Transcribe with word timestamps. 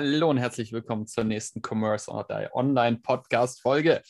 Hallo 0.00 0.30
und 0.30 0.38
herzlich 0.38 0.72
willkommen 0.72 1.06
zur 1.06 1.24
nächsten 1.24 1.60
Commerce 1.60 2.10
or 2.10 2.26
Die 2.26 2.48
Online 2.54 2.96
Podcast 3.02 3.60
Folge. 3.60 4.00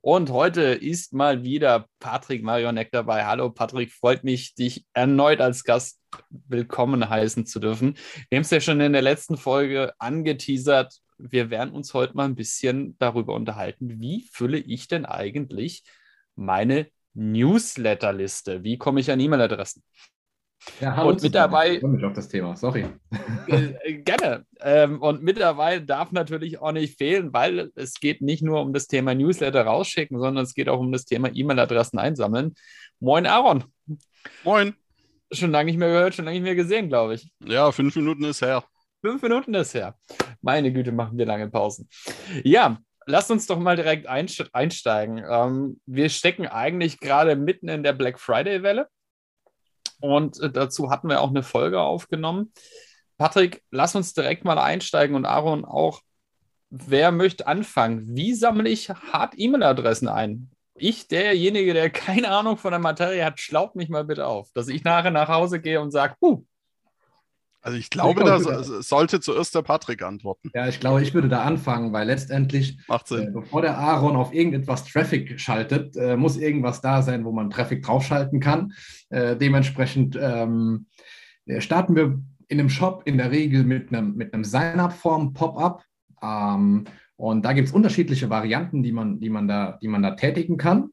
Und 0.00 0.30
heute 0.30 0.62
ist 0.62 1.12
mal 1.12 1.44
wieder 1.44 1.88
Patrick 2.00 2.42
Marionek 2.42 2.90
dabei. 2.90 3.26
Hallo 3.26 3.50
Patrick, 3.50 3.92
freut 3.92 4.24
mich, 4.24 4.54
dich 4.54 4.86
erneut 4.94 5.42
als 5.42 5.62
Gast 5.64 6.00
willkommen 6.30 7.10
heißen 7.10 7.44
zu 7.44 7.60
dürfen. 7.60 7.98
Wir 8.30 8.36
haben 8.36 8.44
es 8.44 8.50
ja 8.50 8.62
schon 8.62 8.80
in 8.80 8.94
der 8.94 9.02
letzten 9.02 9.36
Folge 9.36 9.92
angeteasert. 9.98 11.02
Wir 11.18 11.50
werden 11.50 11.74
uns 11.74 11.92
heute 11.92 12.16
mal 12.16 12.24
ein 12.24 12.34
bisschen 12.34 12.96
darüber 12.98 13.34
unterhalten, 13.34 14.00
wie 14.00 14.26
fülle 14.32 14.56
ich 14.56 14.88
denn 14.88 15.04
eigentlich 15.04 15.84
meine 16.34 16.88
Newsletterliste? 17.12 18.64
Wie 18.64 18.78
komme 18.78 19.00
ich 19.00 19.10
an 19.10 19.20
E-Mail-Adressen? 19.20 19.82
Ja, 20.80 21.02
und 21.02 21.22
mit 21.22 21.34
dabei. 21.34 21.76
Ich 21.76 22.04
auf 22.04 22.12
das 22.12 22.28
Thema, 22.28 22.56
sorry. 22.56 22.86
Äh, 23.48 23.98
gerne. 23.98 24.44
Ähm, 24.60 25.00
und 25.00 25.22
mit 25.22 25.38
dabei 25.38 25.78
darf 25.78 26.10
natürlich 26.10 26.58
auch 26.58 26.72
nicht 26.72 26.98
fehlen, 26.98 27.32
weil 27.32 27.70
es 27.76 27.94
geht 27.94 28.20
nicht 28.20 28.42
nur 28.42 28.60
um 28.60 28.72
das 28.72 28.88
Thema 28.88 29.14
Newsletter 29.14 29.62
rausschicken, 29.62 30.18
sondern 30.18 30.42
es 30.42 30.52
geht 30.52 30.68
auch 30.68 30.80
um 30.80 30.90
das 30.90 31.04
Thema 31.04 31.30
E-Mail-Adressen 31.32 31.98
einsammeln. 32.00 32.54
Moin, 32.98 33.24
Aaron. 33.26 33.64
Moin. 34.42 34.74
Schon 35.30 35.52
lange 35.52 35.66
nicht 35.66 35.78
mehr 35.78 35.88
gehört, 35.88 36.14
schon 36.16 36.24
lange 36.24 36.38
nicht 36.38 36.44
mehr 36.44 36.56
gesehen, 36.56 36.88
glaube 36.88 37.14
ich. 37.14 37.30
Ja, 37.44 37.70
fünf 37.70 37.94
Minuten 37.94 38.24
ist 38.24 38.42
her. 38.42 38.64
Fünf 39.00 39.22
Minuten 39.22 39.54
ist 39.54 39.74
her. 39.74 39.94
Meine 40.40 40.72
Güte, 40.72 40.90
machen 40.90 41.16
wir 41.16 41.26
lange 41.26 41.48
Pausen. 41.48 41.88
Ja, 42.42 42.78
lasst 43.06 43.30
uns 43.30 43.46
doch 43.46 43.58
mal 43.58 43.76
direkt 43.76 44.06
einsteigen. 44.08 45.22
Ähm, 45.28 45.80
wir 45.86 46.08
stecken 46.08 46.46
eigentlich 46.46 46.98
gerade 46.98 47.36
mitten 47.36 47.68
in 47.68 47.84
der 47.84 47.92
Black 47.92 48.18
Friday-Welle. 48.18 48.88
Und 50.00 50.40
äh, 50.40 50.50
dazu 50.50 50.90
hatten 50.90 51.08
wir 51.08 51.20
auch 51.20 51.30
eine 51.30 51.42
Folge 51.42 51.80
aufgenommen. 51.80 52.52
Patrick, 53.18 53.62
lass 53.70 53.94
uns 53.94 54.12
direkt 54.12 54.44
mal 54.44 54.58
einsteigen 54.58 55.16
und 55.16 55.24
Aaron 55.24 55.64
auch. 55.64 56.02
Wer 56.68 57.12
möchte 57.12 57.46
anfangen? 57.46 58.16
Wie 58.16 58.34
sammle 58.34 58.68
ich 58.68 58.90
hart 58.90 59.34
E-Mail-Adressen 59.36 60.08
ein? 60.08 60.50
Ich, 60.74 61.08
derjenige, 61.08 61.72
der 61.72 61.90
keine 61.90 62.30
Ahnung 62.30 62.58
von 62.58 62.72
der 62.72 62.80
Materie 62.80 63.24
hat, 63.24 63.40
schlaubt 63.40 63.76
mich 63.76 63.88
mal 63.88 64.04
bitte 64.04 64.26
auf, 64.26 64.52
dass 64.52 64.68
ich 64.68 64.84
nachher 64.84 65.10
nach 65.10 65.28
Hause 65.28 65.60
gehe 65.60 65.80
und 65.80 65.90
sage, 65.90 66.16
huh, 66.20 66.42
also 67.66 67.78
ich 67.78 67.90
glaube, 67.90 68.22
da 68.22 68.38
sollte 68.62 69.18
zuerst 69.18 69.56
der 69.56 69.62
Patrick 69.62 70.00
antworten. 70.02 70.52
Ja, 70.54 70.68
ich 70.68 70.78
glaube, 70.78 71.02
ich 71.02 71.14
würde 71.14 71.28
da 71.28 71.42
anfangen, 71.42 71.92
weil 71.92 72.06
letztendlich. 72.06 72.78
Äh, 72.88 73.26
bevor 73.32 73.60
der 73.60 73.76
Aaron 73.76 74.14
auf 74.14 74.32
irgendetwas 74.32 74.84
Traffic 74.84 75.40
schaltet, 75.40 75.96
äh, 75.96 76.16
muss 76.16 76.36
irgendwas 76.36 76.80
da 76.80 77.02
sein, 77.02 77.24
wo 77.24 77.32
man 77.32 77.50
Traffic 77.50 77.82
draufschalten 77.82 78.38
kann. 78.38 78.72
Äh, 79.10 79.36
dementsprechend 79.36 80.16
ähm, 80.20 80.86
äh, 81.46 81.60
starten 81.60 81.96
wir 81.96 82.20
in 82.46 82.60
einem 82.60 82.68
Shop 82.68 83.02
in 83.04 83.18
der 83.18 83.32
Regel 83.32 83.64
mit 83.64 83.92
einem, 83.92 84.14
mit 84.14 84.32
einem 84.32 84.44
Sign-up-Form-Pop-up. 84.44 85.82
Ähm, 86.22 86.84
und 87.16 87.44
da 87.44 87.52
gibt 87.52 87.66
es 87.66 87.74
unterschiedliche 87.74 88.30
Varianten, 88.30 88.84
die 88.84 88.92
man, 88.92 89.18
die, 89.18 89.30
man 89.30 89.48
da, 89.48 89.76
die 89.82 89.88
man 89.88 90.02
da 90.02 90.12
tätigen 90.12 90.56
kann. 90.56 90.90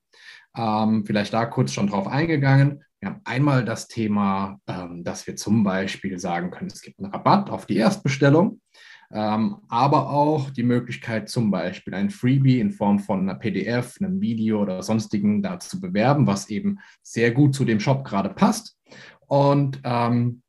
Ähm, 0.58 1.06
vielleicht 1.06 1.34
da 1.34 1.46
kurz 1.46 1.72
schon 1.72 1.86
drauf 1.86 2.08
eingegangen. 2.08 2.84
Wir 3.04 3.10
haben 3.10 3.22
einmal 3.26 3.66
das 3.66 3.90
Thema, 3.90 4.62
ähm, 4.66 5.04
dass 5.04 5.28
wir 5.28 5.36
zum 5.36 5.66
Beispiel 5.66 6.18
sagen 6.20 6.52
können, 6.52 6.70
es 6.72 6.82
gibt 6.82 7.00
einen 7.00 7.12
Rabatt 7.12 7.50
auf 7.50 7.66
die 7.66 7.76
Erstbestellung, 7.76 8.62
ähm, 9.12 9.58
aber 9.68 10.10
auch 10.10 10.52
die 10.52 10.64
Möglichkeit, 10.64 11.28
zum 11.28 11.52
Beispiel 11.52 11.96
ein 11.96 12.12
Freebie 12.12 12.62
in 12.62 12.72
Form 12.72 13.00
von 13.00 13.20
einer 13.20 13.36
PDF, 13.38 13.98
einem 14.00 14.22
Video 14.22 14.62
oder 14.62 14.82
sonstigen 14.84 15.44
da 15.44 15.60
zu 15.60 15.82
bewerben, 15.82 16.28
was 16.28 16.50
eben 16.50 16.80
sehr 17.02 17.32
gut 17.32 17.54
zu 17.54 17.66
dem 17.66 17.82
Shop 17.82 18.06
gerade 18.06 18.30
passt. 18.30 18.78
Und 19.28 19.82
ähm, 19.84 20.42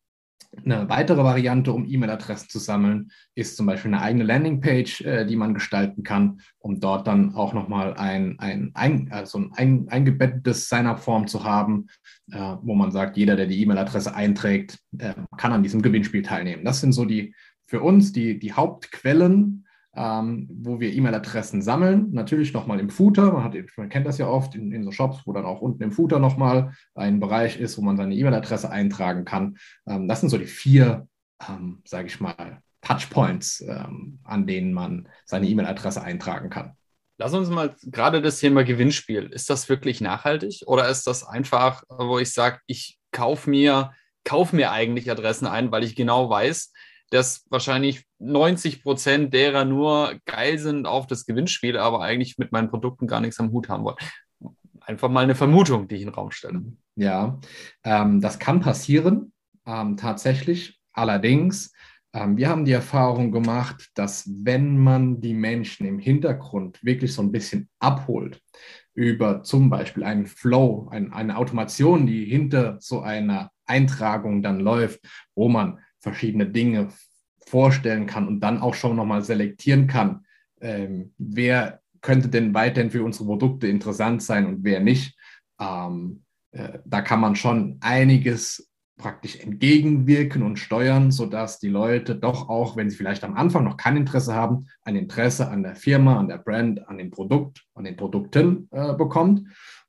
eine 0.65 0.89
weitere 0.89 1.25
Variante, 1.25 1.73
um 1.73 1.87
E-Mail-Adressen 1.87 2.49
zu 2.49 2.59
sammeln, 2.59 3.11
ist 3.35 3.57
zum 3.57 3.67
Beispiel 3.67 3.93
eine 3.93 4.03
eigene 4.03 4.25
Landingpage, 4.25 5.01
äh, 5.03 5.25
die 5.27 5.37
man 5.37 5.55
gestalten 5.55 6.03
kann, 6.03 6.41
um 6.59 6.81
dort 6.81 7.07
dann 7.07 7.35
auch 7.35 7.53
nochmal 7.53 7.95
ein, 7.95 8.39
ein, 8.39 8.71
ein, 8.75 9.09
also 9.11 9.39
ein, 9.39 9.53
ein 9.57 9.89
eingebettetes 9.89 10.69
Sign-up-Form 10.69 11.27
zu 11.27 11.45
haben, 11.45 11.89
äh, 12.33 12.57
wo 12.63 12.75
man 12.75 12.91
sagt, 12.91 13.17
jeder, 13.17 13.37
der 13.37 13.47
die 13.47 13.61
E-Mail-Adresse 13.63 14.15
einträgt, 14.15 14.79
äh, 14.99 15.15
kann 15.37 15.53
an 15.53 15.63
diesem 15.63 15.83
Gewinnspiel 15.83 16.23
teilnehmen. 16.23 16.65
Das 16.65 16.81
sind 16.81 16.93
so 16.93 17.05
die 17.05 17.35
für 17.67 17.81
uns 17.81 18.13
die, 18.13 18.39
die 18.39 18.53
Hauptquellen, 18.53 19.67
ähm, 19.97 20.49
wo 20.51 20.81
wir 20.81 20.93
E-Mail-Adressen 20.93 21.63
sammeln. 21.63 22.13
Natürlich 22.13 22.53
nochmal 22.53 22.81
im 22.81 22.91
Footer. 22.91 23.33
Man, 23.33 23.45
hat, 23.45 23.55
man 23.77 23.89
kennt 23.89 24.07
das 24.07 24.19
ja 24.19 24.27
oft 24.27 24.55
in, 24.55 24.73
in, 24.73 24.85
so 24.85 24.91
Shops, 24.91 25.23
wo 25.25 25.33
dann 25.33 25.45
auch 25.45 25.61
unten 25.61 25.83
im 25.83 25.93
Footer 25.93 26.19
nochmal 26.19 26.73
ein 26.95 27.21
Bereich 27.21 27.59
ist, 27.59 27.79
wo 27.79 27.83
man 27.83 27.97
seine 27.97 28.15
E-Mail-Adresse 28.15 28.71
eintragen 28.71 29.25
kann. 29.25 29.57
Ähm, 29.87 30.09
das 30.09 30.21
sind 30.21 30.31
so 30.31 30.39
die 30.39 30.47
vier, 30.47 31.09
ähm, 31.49 31.81
sage 31.85 32.09
ich 32.09 32.21
mal, 32.21 32.61
Touchpoints, 32.81 33.65
ähm, 33.67 34.19
an 34.25 34.47
denen 34.47 34.73
man 34.73 35.09
seine 35.25 35.49
E-Mail-Adresse 35.49 36.03
eintragen 36.03 36.51
kann. 36.51 36.77
Lass 37.19 37.33
uns 37.33 37.49
mal 37.49 37.75
gerade 37.85 38.21
das 38.21 38.39
Thema 38.39 38.65
Gewinnspiel. 38.65 39.27
Ist 39.27 39.49
das 39.51 39.69
wirklich 39.69 40.01
nachhaltig 40.01 40.63
oder 40.67 40.89
ist 40.89 41.07
das 41.07 41.25
einfach, 41.25 41.85
wo 41.89 42.19
ich 42.19 42.33
sage, 42.33 42.59
ich 42.67 42.99
kaufe 43.13 43.49
mir, 43.49 43.93
kauf 44.25 44.53
mir 44.53 44.73
eigentlich 44.73 45.11
Adressen 45.11 45.47
ein, 45.47 45.71
weil 45.71 45.85
ich 45.85 45.95
genau 45.95 46.29
weiß, 46.29 46.73
dass 47.11 47.45
wahrscheinlich 47.51 48.05
90 48.19 48.83
Prozent 48.83 49.33
derer 49.33 49.65
nur 49.65 50.15
geil 50.25 50.59
sind 50.59 50.87
auf 50.87 51.07
das 51.07 51.27
Gewinnspiel, 51.27 51.79
aber 51.79 52.01
eigentlich 52.01 52.39
mit 52.39 52.51
meinen 52.51 52.71
Produkten 52.71 53.07
gar 53.07 53.21
nichts 53.21 53.39
am 53.39 53.53
Hut 53.53 53.69
haben 53.69 53.85
wollen. 53.85 53.97
Einfach 54.81 55.09
mal 55.09 55.23
eine 55.23 55.37
Vermutung, 55.37 55.87
die 55.87 55.97
ich 55.97 56.03
in 56.03 56.09
den 56.09 56.15
Raum 56.15 56.31
stelle. 56.33 56.63
Ja, 56.97 57.39
ähm, 57.85 58.21
das 58.21 58.39
kann 58.39 58.61
passieren, 58.61 59.33
ähm, 59.67 59.97
tatsächlich. 59.97 60.81
Allerdings, 60.93 61.73
wir 62.15 62.49
haben 62.49 62.65
die 62.65 62.73
Erfahrung 62.73 63.33
gemacht, 63.33 63.91
dass 63.95 64.31
wenn 64.45 64.79
man 64.79 65.21
die 65.21 65.35
Menschen 65.35 65.85
im 65.85 65.99
Hintergrund 65.99 66.83
wirklich 66.85 67.13
so 67.13 67.23
ein 67.23 67.33
bisschen 67.33 67.69
abholt, 67.81 68.41
über 68.95 69.43
zum 69.43 69.69
Beispiel 69.69 70.05
einen 70.05 70.27
Flow, 70.27 70.89
ein, 70.91 71.13
eine 71.13 71.37
Automation, 71.37 72.07
die 72.07 72.25
hinter 72.25 72.77
so 72.81 73.01
einer 73.01 73.51
Eintragung 73.67 74.43
dann 74.43 74.61
läuft, 74.61 75.01
wo 75.35 75.49
man 75.49 75.81
verschiedene 75.99 76.47
Dinge 76.47 76.89
vorstellen 77.47 78.07
kann 78.07 78.29
und 78.29 78.41
dann 78.41 78.61
auch 78.61 78.75
schon 78.75 78.95
nochmal 78.95 79.23
selektieren 79.23 79.89
kann, 79.89 80.25
ähm, 80.61 81.13
wer 81.19 81.81
könnte 82.01 82.29
denn 82.29 82.55
weiterhin 82.55 82.91
für 82.91 83.03
unsere 83.03 83.25
Produkte 83.25 83.67
interessant 83.67 84.23
sein 84.23 84.47
und 84.47 84.63
wer 84.63 84.79
nicht. 84.79 85.19
Ähm, 85.59 86.23
äh, 86.53 86.79
da 86.85 87.03
kann 87.03 87.21
man 87.21 87.35
schon 87.35 87.79
einiges 87.81 88.71
praktisch 88.97 89.37
entgegenwirken 89.37 90.43
und 90.43 90.59
steuern, 90.59 91.11
sodass 91.11 91.59
die 91.59 91.69
Leute 91.69 92.15
doch 92.15 92.49
auch, 92.49 92.77
wenn 92.77 92.91
sie 92.91 92.97
vielleicht 92.97 93.25
am 93.25 93.35
Anfang 93.35 93.65
noch 93.65 93.77
kein 93.77 93.97
Interesse 93.97 94.35
haben, 94.35 94.67
ein 94.83 94.97
Interesse 94.97 95.49
an 95.49 95.63
der 95.63 95.75
Firma, 95.75 96.19
an 96.19 96.29
der 96.29 96.39
Brand, 96.39 96.89
an 96.89 96.99
dem 96.99 97.11
Produkt, 97.11 97.65
an 97.75 97.85
den 97.85 97.97
Produkten 97.97 98.69
äh, 98.71 98.95
bekommt. 98.95 99.49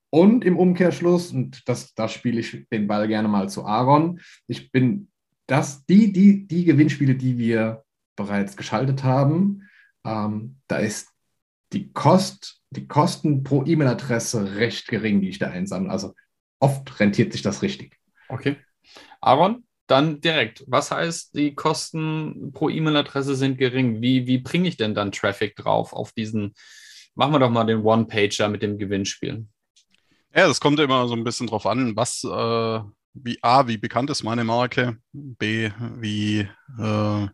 Und 0.10 0.46
im 0.46 0.58
Umkehrschluss, 0.58 1.32
und 1.32 1.68
das, 1.68 1.94
das 1.94 2.14
spiele 2.14 2.40
ich 2.40 2.68
den 2.72 2.88
Ball 2.88 3.08
gerne 3.08 3.28
mal 3.28 3.50
zu 3.50 3.66
Aaron, 3.66 4.20
ich 4.48 4.72
bin 4.72 5.10
dass 5.48 5.86
die, 5.86 6.12
die, 6.12 6.48
die 6.48 6.66
Gewinnspiele, 6.66 7.16
die 7.16 7.38
wir 7.38 7.84
bereits 8.16 8.58
geschaltet 8.58 9.04
haben, 9.04 9.70
ähm, 10.06 10.58
da 10.68 10.78
ist 10.78 11.10
die, 11.74 11.92
Kost, 11.92 12.62
die 12.70 12.88
Kosten 12.88 13.44
pro 13.44 13.64
E-Mail-Adresse 13.64 14.56
recht 14.56 14.88
gering, 14.88 15.22
die 15.22 15.30
ich 15.30 15.40
da 15.40 15.50
einsammle. 15.50 15.90
Also 15.90 16.14
oft 16.60 17.00
rentiert 17.00 17.34
sich 17.34 17.42
das 17.42 17.62
richtig. 17.62 17.98
Okay. 18.30 18.58
Aaron, 19.26 19.66
dann 19.88 20.22
direkt. 20.22 20.64
Was 20.68 20.92
heißt, 20.92 21.36
die 21.36 21.56
Kosten 21.56 22.52
pro 22.54 22.70
E-Mail-Adresse 22.70 23.36
sind 23.36 23.58
gering? 23.58 24.02
Wie, 24.02 24.28
wie 24.28 24.38
bringe 24.38 24.68
ich 24.68 24.78
denn 24.78 24.94
dann 24.94 25.12
Traffic 25.12 25.56
drauf 25.56 25.94
auf 25.94 26.12
diesen, 26.12 26.54
machen 27.16 27.34
wir 27.34 27.40
doch 27.40 27.50
mal 27.50 27.66
den 27.66 27.82
One-Pager 27.82 28.50
mit 28.50 28.62
dem 28.62 28.78
Gewinnspiel. 28.78 29.48
Ja, 30.36 30.48
das 30.48 30.60
kommt 30.60 30.80
immer 30.80 31.08
so 31.08 31.16
ein 31.16 31.24
bisschen 31.24 31.48
drauf 31.48 31.66
an, 31.66 31.96
was, 31.96 32.24
äh, 32.24 32.80
wie 33.14 33.40
A, 33.42 33.68
wie 33.68 33.78
bekannt 33.78 34.10
ist 34.10 34.24
meine 34.24 34.44
Marke, 34.44 34.98
B, 35.12 35.72
wie 35.98 36.48
äh, 36.80 37.28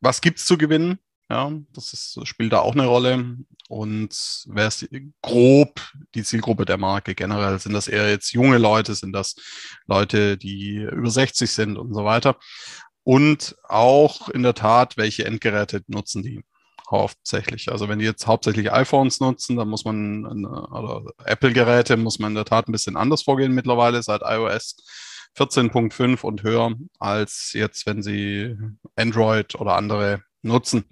was 0.00 0.20
gibt 0.20 0.38
es 0.38 0.44
zu 0.44 0.58
gewinnen? 0.58 0.98
Ja, 1.28 1.52
das 1.72 1.92
ist, 1.92 2.20
spielt 2.24 2.52
da 2.52 2.60
auch 2.60 2.74
eine 2.74 2.86
Rolle. 2.86 3.36
Und 3.68 4.44
wer 4.46 4.68
ist 4.68 4.88
grob 5.22 5.80
die 6.14 6.22
Zielgruppe 6.22 6.64
der 6.64 6.78
Marke 6.78 7.14
generell? 7.14 7.58
Sind 7.58 7.72
das 7.72 7.88
eher 7.88 8.08
jetzt 8.08 8.32
junge 8.32 8.58
Leute? 8.58 8.94
Sind 8.94 9.12
das 9.12 9.34
Leute, 9.86 10.36
die 10.36 10.76
über 10.76 11.10
60 11.10 11.50
sind 11.50 11.76
und 11.76 11.92
so 11.92 12.04
weiter? 12.04 12.36
Und 13.02 13.56
auch 13.64 14.28
in 14.28 14.42
der 14.42 14.54
Tat, 14.54 14.96
welche 14.96 15.24
Endgeräte 15.24 15.82
nutzen 15.88 16.22
die? 16.22 16.42
hauptsächlich. 16.90 17.70
Also 17.70 17.88
wenn 17.88 17.98
die 17.98 18.04
jetzt 18.04 18.26
hauptsächlich 18.26 18.72
iPhones 18.72 19.20
nutzen, 19.20 19.56
dann 19.56 19.68
muss 19.68 19.84
man, 19.84 20.44
oder 20.46 21.02
Apple-Geräte, 21.24 21.96
muss 21.96 22.18
man 22.18 22.32
in 22.32 22.36
der 22.36 22.44
Tat 22.44 22.68
ein 22.68 22.72
bisschen 22.72 22.96
anders 22.96 23.22
vorgehen 23.22 23.52
mittlerweile 23.52 24.02
seit 24.02 24.22
iOS 24.22 24.76
14.5 25.36 26.22
und 26.22 26.42
höher, 26.42 26.74
als 26.98 27.50
jetzt, 27.52 27.86
wenn 27.86 28.02
sie 28.02 28.56
Android 28.94 29.54
oder 29.56 29.74
andere 29.74 30.22
nutzen. 30.42 30.84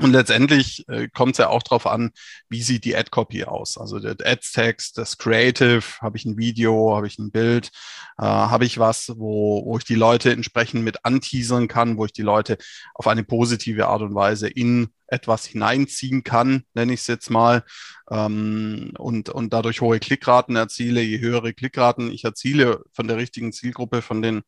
Und 0.00 0.12
letztendlich 0.12 0.88
äh, 0.88 1.08
kommt 1.08 1.32
es 1.32 1.38
ja 1.38 1.48
auch 1.48 1.62
darauf 1.62 1.86
an, 1.86 2.10
wie 2.48 2.62
sieht 2.62 2.84
die 2.84 2.96
Ad-Copy 2.96 3.44
aus. 3.44 3.76
Also 3.78 3.98
der 3.98 4.16
Ads-Text, 4.24 4.96
das 4.96 5.18
Creative, 5.18 5.82
habe 6.00 6.16
ich 6.16 6.24
ein 6.24 6.36
Video, 6.36 6.94
habe 6.94 7.08
ich 7.08 7.18
ein 7.18 7.32
Bild, 7.32 7.70
äh, 8.18 8.24
habe 8.24 8.64
ich 8.64 8.78
was, 8.78 9.12
wo, 9.16 9.64
wo 9.64 9.76
ich 9.76 9.84
die 9.84 9.96
Leute 9.96 10.30
entsprechend 10.30 10.84
mit 10.84 11.04
anteasern 11.04 11.66
kann, 11.66 11.96
wo 11.98 12.04
ich 12.04 12.12
die 12.12 12.22
Leute 12.22 12.58
auf 12.94 13.08
eine 13.08 13.24
positive 13.24 13.88
Art 13.88 14.02
und 14.02 14.14
Weise 14.14 14.48
in 14.48 14.88
etwas 15.08 15.46
hineinziehen 15.46 16.22
kann, 16.22 16.64
nenne 16.74 16.92
ich 16.92 17.00
es 17.00 17.06
jetzt 17.08 17.30
mal, 17.30 17.64
ähm, 18.10 18.92
und, 18.98 19.30
und 19.30 19.52
dadurch 19.52 19.80
hohe 19.80 19.98
Klickraten 19.98 20.54
erziele. 20.54 21.00
Je 21.00 21.18
höhere 21.18 21.54
Klickraten 21.54 22.12
ich 22.12 22.24
erziele 22.24 22.84
von 22.92 23.08
der 23.08 23.16
richtigen 23.16 23.52
Zielgruppe, 23.52 24.02
von 24.02 24.22
den 24.22 24.42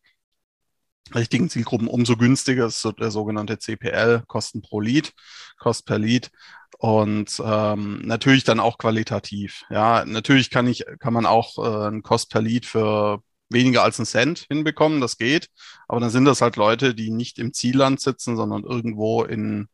richtigen 1.14 1.49
Zielgruppen, 1.49 1.88
umso 1.88 2.17
günstiger 2.17 2.67
ist 2.67 2.81
so 2.81 2.93
der 2.93 3.11
sogenannte 3.11 3.58
CPL, 3.58 4.23
Kosten 4.26 4.62
pro 4.62 4.81
Lead, 4.81 5.12
Kost 5.58 5.87
per 5.87 5.99
Lead. 5.99 6.31
Und 6.79 7.43
ähm, 7.44 8.00
natürlich 8.05 8.44
dann 8.44 8.61
auch 8.61 8.79
qualitativ. 8.79 9.64
Ja, 9.70 10.05
natürlich 10.05 10.50
kann 10.50 10.67
ich, 10.67 10.85
kann 10.99 11.12
man 11.12 11.26
auch 11.26 11.58
äh, 11.58 11.87
einen 11.88 12.02
Kost 12.02 12.31
per 12.31 12.41
Lead 12.41 12.64
für 12.64 13.23
weniger 13.50 13.82
als 13.82 13.99
einen 13.99 14.06
Cent 14.06 14.47
hinbekommen, 14.49 15.00
das 15.00 15.19
geht. 15.19 15.49
Aber 15.88 16.00
dann 16.00 16.11
sind 16.11 16.25
das 16.25 16.41
halt 16.41 16.56
Leute, 16.56 16.94
die 16.94 17.11
nicht 17.11 17.38
im 17.38 17.52
Zielland 17.52 18.00
sitzen, 18.00 18.37
sondern 18.37 18.64
irgendwo 18.64 19.25
in 19.25 19.69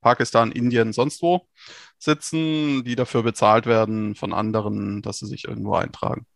Pakistan, 0.00 0.52
Indien, 0.52 0.92
sonst 0.92 1.20
wo 1.22 1.46
sitzen, 1.98 2.84
die 2.84 2.94
dafür 2.94 3.22
bezahlt 3.22 3.66
werden 3.66 4.14
von 4.14 4.32
anderen, 4.32 5.02
dass 5.02 5.18
sie 5.18 5.26
sich 5.26 5.44
irgendwo 5.44 5.74
eintragen. 5.74 6.26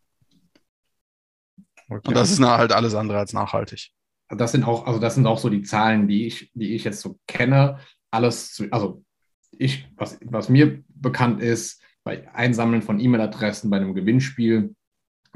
Okay. 1.87 2.07
Und 2.07 2.15
das 2.15 2.31
ist 2.31 2.39
halt 2.41 2.73
alles 2.73 2.93
andere 2.93 3.17
als 3.19 3.33
nachhaltig 3.33 3.91
das 4.29 4.51
sind 4.51 4.65
auch, 4.65 4.85
also 4.85 4.99
das 4.99 5.15
sind 5.15 5.25
auch 5.25 5.39
so 5.39 5.49
die 5.49 5.63
Zahlen, 5.63 6.07
die 6.07 6.27
ich, 6.27 6.51
die 6.53 6.75
ich 6.75 6.83
jetzt 6.83 7.01
so 7.01 7.19
kenne. 7.27 7.79
Alles, 8.11 8.53
zu, 8.53 8.67
also 8.71 9.03
ich, 9.51 9.87
was, 9.95 10.19
was 10.25 10.49
mir 10.49 10.83
bekannt 10.87 11.41
ist, 11.41 11.81
bei 12.03 12.33
Einsammeln 12.33 12.81
von 12.81 12.99
E-Mail-Adressen 12.99 13.69
bei 13.69 13.77
einem 13.77 13.93
Gewinnspiel 13.93 14.75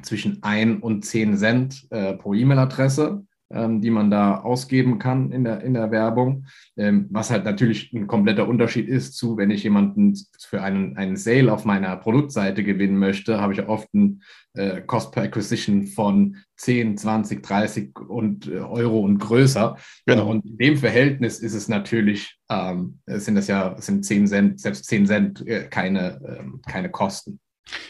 zwischen 0.01 0.41
1 0.41 0.81
und 0.81 1.05
10 1.05 1.37
Cent 1.37 1.87
äh, 1.91 2.13
pro 2.13 2.33
E-Mail-Adresse 2.33 3.25
die 3.53 3.91
man 3.91 4.09
da 4.09 4.41
ausgeben 4.41 4.99
kann 4.99 5.31
in 5.31 5.43
der, 5.43 5.61
in 5.61 5.73
der 5.73 5.91
Werbung. 5.91 6.45
Ähm, 6.75 7.07
was 7.11 7.29
halt 7.29 7.45
natürlich 7.45 7.93
ein 7.93 8.07
kompletter 8.07 8.47
Unterschied 8.47 8.87
ist 8.87 9.15
zu, 9.15 9.37
wenn 9.37 9.51
ich 9.51 9.63
jemanden 9.63 10.17
für 10.39 10.61
einen, 10.61 10.97
einen 10.97 11.17
Sale 11.17 11.51
auf 11.51 11.65
meiner 11.65 11.95
Produktseite 11.97 12.63
gewinnen 12.63 12.97
möchte, 12.97 13.39
habe 13.39 13.53
ich 13.53 13.67
oft 13.67 13.87
einen 13.93 14.23
äh, 14.53 14.81
Cost 14.81 15.11
per 15.11 15.23
Acquisition 15.23 15.85
von 15.85 16.37
10, 16.57 16.97
20, 16.97 17.43
30 17.43 17.99
und, 17.99 18.47
äh, 18.47 18.59
Euro 18.59 18.99
und 19.01 19.19
größer. 19.19 19.77
Genau. 20.05 20.29
Und 20.29 20.45
in 20.45 20.57
dem 20.57 20.77
Verhältnis 20.77 21.39
ist 21.39 21.53
es 21.53 21.67
natürlich, 21.67 22.39
ähm, 22.49 22.99
sind 23.07 23.35
das 23.35 23.47
ja, 23.47 23.75
sind 23.79 24.05
10 24.05 24.27
Cent, 24.27 24.59
selbst 24.59 24.85
10 24.85 25.05
Cent 25.05 25.47
äh, 25.47 25.67
keine, 25.69 26.19
ähm, 26.39 26.61
keine 26.67 26.89
Kosten. 26.89 27.39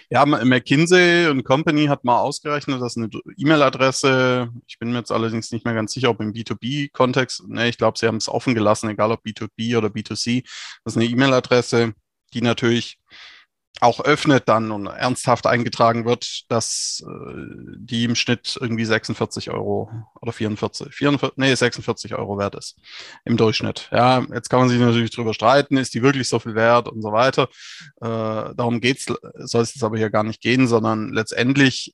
Ja, 0.09 0.25
McKinsey 0.25 1.27
und 1.27 1.43
Company 1.43 1.85
hat 1.87 2.03
mal 2.03 2.19
ausgerechnet, 2.19 2.81
dass 2.81 2.95
eine 2.97 3.09
E-Mail-Adresse, 3.37 4.49
ich 4.67 4.77
bin 4.79 4.91
mir 4.91 4.99
jetzt 4.99 5.11
allerdings 5.11 5.51
nicht 5.51 5.65
mehr 5.65 5.73
ganz 5.73 5.93
sicher, 5.93 6.09
ob 6.09 6.21
im 6.21 6.33
B2B-Kontext, 6.33 7.47
ne, 7.47 7.69
ich 7.69 7.77
glaube, 7.77 7.97
sie 7.97 8.07
haben 8.07 8.17
es 8.17 8.29
offen 8.29 8.53
gelassen, 8.53 8.89
egal 8.89 9.11
ob 9.11 9.25
B2B 9.25 9.77
oder 9.77 9.87
B2C, 9.87 10.43
das 10.83 10.93
ist 10.93 10.97
eine 10.97 11.09
E-Mail-Adresse, 11.09 11.93
die 12.33 12.41
natürlich 12.41 12.99
auch 13.79 13.99
öffnet 13.99 14.47
dann 14.47 14.71
und 14.71 14.85
ernsthaft 14.85 15.47
eingetragen 15.47 16.05
wird, 16.05 16.43
dass 16.49 17.03
äh, 17.05 17.75
die 17.77 18.05
im 18.05 18.15
Schnitt 18.15 18.57
irgendwie 18.59 18.85
46 18.85 19.49
Euro 19.49 19.89
oder 20.21 20.31
44, 20.31 20.93
44, 20.93 21.37
nee, 21.37 21.53
46 21.53 22.15
Euro 22.15 22.37
wert 22.37 22.55
ist 22.55 22.77
im 23.25 23.35
Durchschnitt. 23.35 23.89
Ja, 23.91 24.25
jetzt 24.33 24.49
kann 24.49 24.59
man 24.59 24.69
sich 24.69 24.79
natürlich 24.79 25.11
drüber 25.11 25.33
streiten, 25.33 25.77
ist 25.77 25.93
die 25.93 26.03
wirklich 26.03 26.29
so 26.29 26.39
viel 26.39 26.55
wert 26.55 26.87
und 26.87 27.01
so 27.01 27.11
weiter. 27.11 27.49
Äh, 28.01 28.55
darum 28.55 28.79
geht's, 28.79 29.05
soll 29.05 29.61
es 29.63 29.73
jetzt 29.73 29.83
aber 29.83 29.97
hier 29.97 30.09
gar 30.09 30.23
nicht 30.23 30.41
gehen, 30.41 30.67
sondern 30.67 31.09
letztendlich 31.09 31.93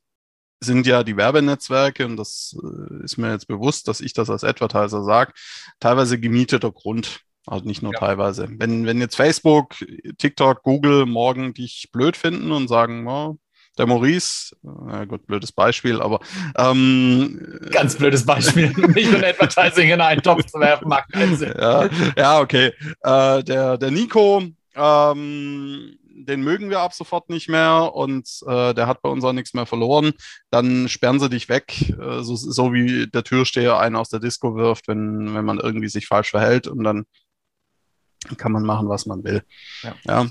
sind 0.61 0.85
ja 0.85 1.03
die 1.03 1.17
Werbenetzwerke, 1.17 2.05
und 2.05 2.17
das 2.17 2.55
äh, 2.61 3.03
ist 3.03 3.17
mir 3.17 3.31
jetzt 3.31 3.47
bewusst, 3.47 3.87
dass 3.87 4.01
ich 4.01 4.13
das 4.13 4.29
als 4.29 4.43
Advertiser 4.43 5.03
sage, 5.03 5.33
teilweise 5.79 6.19
gemieteter 6.19 6.71
Grund. 6.71 7.21
Also 7.49 7.65
nicht 7.65 7.81
nur 7.81 7.93
ja. 7.93 7.99
teilweise. 7.99 8.47
Wenn, 8.49 8.85
wenn 8.85 8.99
jetzt 8.99 9.15
Facebook, 9.15 9.75
TikTok, 10.19 10.61
Google 10.61 11.05
morgen 11.07 11.53
dich 11.53 11.89
blöd 11.91 12.15
finden 12.15 12.51
und 12.51 12.67
sagen, 12.67 13.07
oh, 13.07 13.37
der 13.79 13.87
Maurice, 13.87 14.55
na 14.61 15.05
gut, 15.05 15.25
blödes 15.25 15.51
Beispiel, 15.51 16.01
aber 16.01 16.19
ähm, 16.57 17.59
ganz 17.71 17.95
blödes 17.95 18.25
Beispiel, 18.25 18.67
nicht 18.93 19.11
nur 19.11 19.23
Advertising 19.23 19.89
in 19.89 20.01
einen 20.01 20.21
Topf 20.21 20.45
zu 20.45 20.59
werfen, 20.59 20.89
macht 20.89 21.11
keinen 21.11 21.37
Sinn. 21.37 21.53
Ja, 21.57 21.89
ja 22.17 22.39
okay. 22.39 22.73
Äh, 23.01 23.43
der, 23.43 23.77
der 23.77 23.91
Nico, 23.91 24.43
ähm, 24.75 25.97
den 26.03 26.41
mögen 26.41 26.69
wir 26.69 26.81
ab 26.81 26.93
sofort 26.93 27.29
nicht 27.29 27.49
mehr 27.49 27.91
und 27.95 28.29
äh, 28.45 28.73
der 28.73 28.85
hat 28.85 29.01
bei 29.01 29.09
uns 29.09 29.23
auch 29.23 29.33
nichts 29.33 29.53
mehr 29.53 29.65
verloren, 29.65 30.11
dann 30.51 30.89
sperren 30.89 31.19
sie 31.19 31.29
dich 31.29 31.49
weg, 31.49 31.89
äh, 31.89 32.21
so, 32.21 32.35
so 32.35 32.73
wie 32.73 33.07
der 33.07 33.23
Türsteher 33.23 33.79
einen 33.79 33.95
aus 33.95 34.09
der 34.09 34.19
Disco 34.19 34.55
wirft, 34.55 34.87
wenn, 34.87 35.33
wenn 35.33 35.45
man 35.45 35.59
irgendwie 35.59 35.89
sich 35.89 36.05
falsch 36.05 36.31
verhält 36.31 36.67
und 36.67 36.83
dann 36.83 37.05
kann 38.37 38.51
man 38.51 38.63
machen, 38.63 38.89
was 38.89 39.05
man 39.05 39.23
will. 39.23 39.43
Ja. 39.83 39.95
ja. 40.05 40.29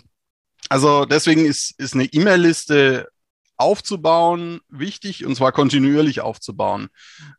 Also 0.68 1.04
deswegen 1.04 1.44
ist, 1.44 1.78
ist 1.78 1.94
eine 1.94 2.04
E-Mail-Liste 2.04 3.08
aufzubauen 3.56 4.60
wichtig 4.68 5.26
und 5.26 5.34
zwar 5.34 5.52
kontinuierlich 5.52 6.20
aufzubauen. 6.20 6.88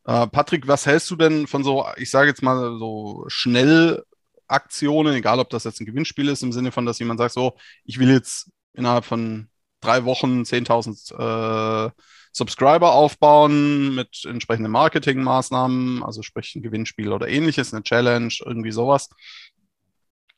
Äh, 0.06 0.28
Patrick, 0.28 0.68
was 0.68 0.86
hältst 0.86 1.10
du 1.10 1.16
denn 1.16 1.48
von 1.48 1.64
so, 1.64 1.86
ich 1.96 2.12
sage 2.12 2.30
jetzt 2.30 2.44
mal 2.44 2.78
so 2.78 3.24
Schnellaktionen, 3.28 5.16
egal 5.16 5.40
ob 5.40 5.50
das 5.50 5.64
jetzt 5.64 5.80
ein 5.80 5.86
Gewinnspiel 5.86 6.28
ist, 6.28 6.44
im 6.44 6.52
Sinne 6.52 6.72
von, 6.72 6.86
dass 6.86 7.00
jemand 7.00 7.20
sagt, 7.20 7.34
so, 7.34 7.56
ich 7.86 8.00
will 8.00 8.10
jetzt 8.10 8.52
innerhalb 8.74 9.06
von 9.06 9.50
drei 9.80 10.04
Wochen 10.04 10.42
10.000 10.42 11.88
äh, 11.88 11.92
Subscriber 12.32 12.92
aufbauen 12.92 13.96
mit 13.96 14.26
entsprechenden 14.26 14.72
Marketingmaßnahmen, 14.72 16.04
also 16.04 16.22
sprich 16.22 16.54
ein 16.56 16.62
Gewinnspiel 16.62 17.12
oder 17.12 17.28
ähnliches, 17.28 17.74
eine 17.74 17.84
Challenge, 17.84 18.34
irgendwie 18.46 18.72
sowas. 18.72 19.10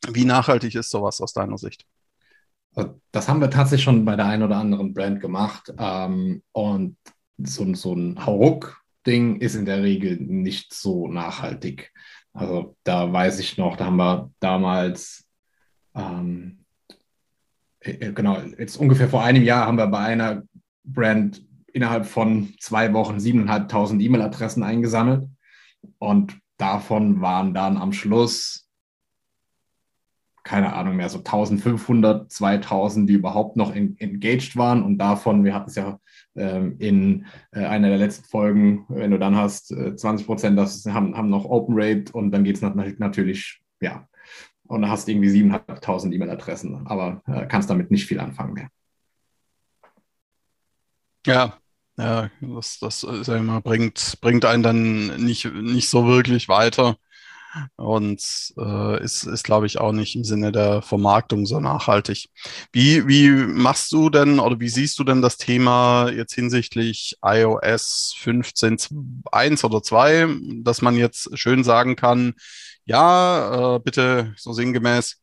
Wie 0.09 0.25
nachhaltig 0.25 0.75
ist 0.75 0.89
sowas 0.89 1.21
aus 1.21 1.33
deiner 1.33 1.57
Sicht? 1.57 1.85
Das 3.11 3.27
haben 3.27 3.41
wir 3.41 3.49
tatsächlich 3.49 3.83
schon 3.83 4.05
bei 4.05 4.15
der 4.15 4.25
einen 4.25 4.43
oder 4.43 4.57
anderen 4.57 4.93
Brand 4.93 5.19
gemacht. 5.19 5.73
Ähm, 5.77 6.41
und 6.53 6.97
so, 7.37 7.73
so 7.73 7.93
ein 7.93 8.25
Hauruck-Ding 8.25 9.41
ist 9.41 9.55
in 9.55 9.65
der 9.65 9.83
Regel 9.83 10.17
nicht 10.17 10.73
so 10.73 11.07
nachhaltig. 11.07 11.91
Also 12.33 12.77
da 12.83 13.11
weiß 13.11 13.39
ich 13.39 13.57
noch, 13.57 13.75
da 13.75 13.85
haben 13.85 13.97
wir 13.97 14.31
damals, 14.39 15.27
ähm, 15.95 16.63
äh, 17.81 17.91
äh, 17.91 18.13
genau, 18.13 18.39
jetzt 18.57 18.77
ungefähr 18.77 19.09
vor 19.09 19.23
einem 19.23 19.43
Jahr 19.43 19.67
haben 19.67 19.77
wir 19.77 19.87
bei 19.87 19.99
einer 19.99 20.43
Brand 20.85 21.43
innerhalb 21.73 22.05
von 22.05 22.53
zwei 22.59 22.93
Wochen 22.93 23.17
7.500 23.17 23.99
E-Mail-Adressen 23.99 24.63
eingesammelt. 24.63 25.27
Und 25.99 26.37
davon 26.57 27.21
waren 27.21 27.53
dann 27.53 27.77
am 27.77 27.91
Schluss 27.91 28.60
keine 30.43 30.73
Ahnung 30.73 30.95
mehr, 30.95 31.09
so 31.09 31.19
1500, 31.19 32.31
2000, 32.31 33.09
die 33.09 33.13
überhaupt 33.13 33.57
noch 33.57 33.75
in, 33.75 33.97
engaged 33.99 34.55
waren. 34.55 34.83
Und 34.83 34.97
davon, 34.97 35.43
wir 35.43 35.53
hatten 35.53 35.69
es 35.69 35.75
ja 35.75 35.99
ähm, 36.35 36.75
in 36.79 37.25
äh, 37.51 37.65
einer 37.65 37.89
der 37.89 37.97
letzten 37.97 38.25
Folgen, 38.25 38.85
wenn 38.89 39.11
du 39.11 39.19
dann 39.19 39.35
hast, 39.35 39.71
äh, 39.71 39.95
20 39.95 40.25
Prozent 40.25 40.59
haben, 40.59 41.15
haben 41.15 41.29
noch 41.29 41.45
Open 41.45 41.75
Rate 41.77 42.11
und 42.13 42.31
dann 42.31 42.43
geht 42.43 42.55
es 42.55 42.61
natürlich, 42.61 43.61
ja, 43.81 44.07
und 44.67 44.81
dann 44.81 44.91
hast 44.91 45.09
irgendwie 45.09 45.29
7.500 45.29 46.13
E-Mail-Adressen, 46.13 46.87
aber 46.87 47.21
äh, 47.27 47.45
kannst 47.45 47.69
damit 47.69 47.91
nicht 47.91 48.07
viel 48.07 48.19
anfangen 48.19 48.53
mehr. 48.53 48.69
Ja, 51.25 51.57
ja, 51.97 52.31
das, 52.39 52.79
das 52.79 53.03
ich 53.03 53.27
mal, 53.27 53.59
bringt, 53.59 54.17
bringt 54.21 54.45
einen 54.45 54.63
dann 54.63 55.23
nicht, 55.23 55.45
nicht 55.53 55.89
so 55.89 56.07
wirklich 56.07 56.47
weiter. 56.47 56.97
Und 57.75 58.53
äh, 58.57 59.03
ist, 59.03 59.23
ist 59.23 59.43
glaube 59.43 59.65
ich, 59.65 59.79
auch 59.79 59.91
nicht 59.91 60.15
im 60.15 60.23
Sinne 60.23 60.51
der 60.51 60.81
Vermarktung 60.81 61.45
so 61.45 61.59
nachhaltig. 61.59 62.29
Wie, 62.71 63.07
wie 63.07 63.29
machst 63.29 63.91
du 63.91 64.09
denn 64.09 64.39
oder 64.39 64.59
wie 64.59 64.69
siehst 64.69 64.97
du 64.99 65.03
denn 65.03 65.21
das 65.21 65.37
Thema 65.37 66.09
jetzt 66.09 66.33
hinsichtlich 66.33 67.17
iOS 67.23 68.15
15.1 68.21 69.65
oder 69.65 69.83
2, 69.83 70.27
dass 70.63 70.81
man 70.81 70.95
jetzt 70.95 71.37
schön 71.37 71.63
sagen 71.63 71.95
kann, 71.95 72.33
ja, 72.85 73.75
äh, 73.75 73.79
bitte 73.79 74.33
so 74.37 74.53
sinngemäß 74.53 75.17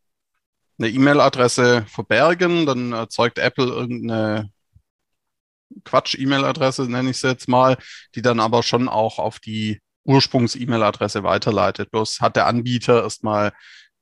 eine 0.78 0.88
E-Mail-Adresse 0.88 1.86
verbergen, 1.88 2.66
dann 2.66 2.92
erzeugt 2.92 3.38
Apple 3.38 3.66
irgendeine 3.66 4.50
Quatsch-E-Mail-Adresse, 5.84 6.88
nenne 6.88 7.10
ich 7.10 7.16
es 7.16 7.22
jetzt 7.22 7.48
mal, 7.48 7.76
die 8.14 8.22
dann 8.22 8.40
aber 8.40 8.62
schon 8.62 8.88
auch 8.88 9.18
auf 9.18 9.40
die 9.40 9.80
Ursprungs-E-Mail-Adresse 10.04 11.22
weiterleitet. 11.22 11.90
Bloß 11.90 12.20
hat 12.20 12.36
der 12.36 12.46
Anbieter 12.46 13.02
erstmal 13.02 13.52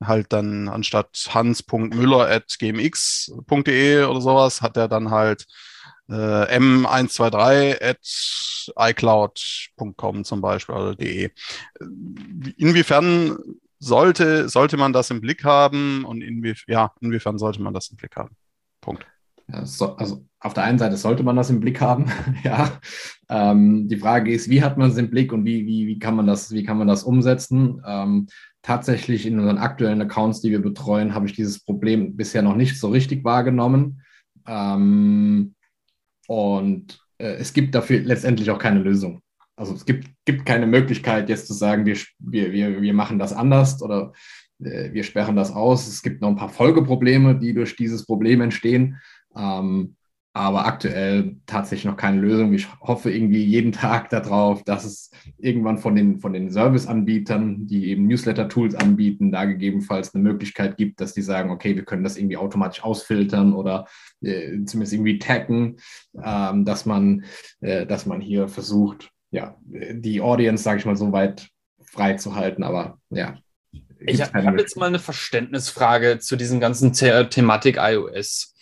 halt 0.02 0.32
dann 0.32 0.68
anstatt 0.68 1.28
hans.müller.gmx.de 1.30 4.04
oder 4.04 4.20
sowas, 4.20 4.62
hat 4.62 4.76
er 4.76 4.88
dann 4.88 5.10
halt 5.10 5.46
äh, 6.08 6.58
m123 6.58 7.82
at 7.82 7.98
icloud.com 8.78 10.24
zum 10.24 10.40
Beispiel 10.40 10.74
oder 10.74 10.94
de. 10.94 11.30
Inwiefern 12.56 13.38
sollte, 13.78 14.48
sollte 14.48 14.76
man 14.76 14.92
das 14.92 15.10
im 15.10 15.20
Blick 15.20 15.44
haben 15.44 16.04
und 16.04 16.22
inwief 16.22 16.64
ja, 16.66 16.92
inwiefern 17.00 17.38
sollte 17.38 17.62
man 17.62 17.74
das 17.74 17.88
im 17.88 17.96
Blick 17.96 18.16
haben? 18.16 18.36
Punkt. 18.80 19.06
Ja, 19.52 19.64
so, 19.64 19.96
also 19.96 20.24
auf 20.40 20.54
der 20.54 20.64
einen 20.64 20.78
Seite 20.78 20.96
sollte 20.96 21.22
man 21.22 21.36
das 21.36 21.50
im 21.50 21.60
Blick 21.60 21.80
haben, 21.80 22.06
ja. 22.44 22.78
Ähm, 23.28 23.88
die 23.88 23.96
Frage 23.96 24.32
ist, 24.32 24.48
wie 24.48 24.62
hat 24.62 24.78
man 24.78 24.90
es 24.90 24.96
im 24.96 25.10
Blick 25.10 25.32
und 25.32 25.44
wie, 25.44 25.66
wie, 25.66 25.86
wie, 25.86 25.98
kann, 25.98 26.16
man 26.16 26.26
das, 26.26 26.52
wie 26.52 26.62
kann 26.62 26.78
man 26.78 26.86
das 26.86 27.02
umsetzen? 27.02 27.82
Ähm, 27.84 28.28
tatsächlich 28.62 29.26
in 29.26 29.38
unseren 29.38 29.58
aktuellen 29.58 30.02
Accounts, 30.02 30.40
die 30.40 30.50
wir 30.50 30.60
betreuen, 30.60 31.14
habe 31.14 31.26
ich 31.26 31.32
dieses 31.32 31.64
Problem 31.64 32.16
bisher 32.16 32.42
noch 32.42 32.56
nicht 32.56 32.78
so 32.78 32.88
richtig 32.88 33.24
wahrgenommen. 33.24 34.02
Ähm, 34.46 35.54
und 36.26 36.98
äh, 37.18 37.34
es 37.34 37.52
gibt 37.52 37.74
dafür 37.74 38.00
letztendlich 38.00 38.50
auch 38.50 38.58
keine 38.58 38.80
Lösung. 38.80 39.20
Also 39.56 39.74
es 39.74 39.86
gibt, 39.86 40.08
gibt 40.24 40.44
keine 40.44 40.66
Möglichkeit, 40.66 41.28
jetzt 41.28 41.46
zu 41.46 41.54
sagen, 41.54 41.86
wir, 41.86 41.96
wir, 42.18 42.82
wir, 42.82 42.94
machen 42.94 43.18
das 43.18 43.32
anders 43.32 43.80
oder 43.80 44.12
äh, 44.62 44.92
wir 44.92 45.02
sperren 45.02 45.36
das 45.36 45.52
aus. 45.52 45.88
Es 45.88 46.02
gibt 46.02 46.20
noch 46.20 46.28
ein 46.28 46.36
paar 46.36 46.50
Folgeprobleme, 46.50 47.38
die 47.38 47.54
durch 47.54 47.74
dieses 47.76 48.04
Problem 48.04 48.40
entstehen. 48.40 49.00
Ähm, 49.36 49.96
aber 50.36 50.66
aktuell 50.66 51.36
tatsächlich 51.46 51.86
noch 51.86 51.96
keine 51.96 52.20
Lösung. 52.20 52.52
Ich 52.52 52.68
hoffe 52.82 53.10
irgendwie 53.10 53.42
jeden 53.42 53.72
Tag 53.72 54.10
darauf, 54.10 54.62
dass 54.64 54.84
es 54.84 55.10
irgendwann 55.38 55.78
von 55.78 55.96
den, 55.96 56.18
von 56.18 56.34
den 56.34 56.50
Service-Anbietern, 56.50 57.66
die 57.66 57.88
eben 57.88 58.06
Newsletter-Tools 58.06 58.74
anbieten, 58.74 59.32
da 59.32 59.46
gegebenenfalls 59.46 60.14
eine 60.14 60.22
Möglichkeit 60.22 60.76
gibt, 60.76 61.00
dass 61.00 61.14
die 61.14 61.22
sagen, 61.22 61.50
okay, 61.50 61.74
wir 61.74 61.86
können 61.86 62.04
das 62.04 62.18
irgendwie 62.18 62.36
automatisch 62.36 62.84
ausfiltern 62.84 63.54
oder 63.54 63.86
äh, 64.20 64.62
zumindest 64.66 64.92
irgendwie 64.92 65.18
taggen, 65.18 65.78
ähm, 66.22 66.66
dass, 66.66 66.84
man, 66.84 67.24
äh, 67.60 67.86
dass 67.86 68.04
man 68.04 68.20
hier 68.20 68.46
versucht, 68.46 69.10
ja, 69.30 69.56
die 69.64 70.20
Audience, 70.20 70.62
sage 70.62 70.80
ich 70.80 70.84
mal, 70.84 70.96
so 70.96 71.12
weit 71.12 71.48
freizuhalten. 71.82 72.62
Aber 72.62 72.98
ja. 73.08 73.38
Ich 74.00 74.20
habe 74.20 74.58
jetzt 74.58 74.76
mal 74.76 74.86
eine 74.86 74.98
Verständnisfrage 74.98 76.18
zu 76.18 76.36
diesem 76.36 76.60
ganzen 76.60 76.92
The 76.92 77.24
Thematik 77.30 77.78
iOS. 77.80 78.52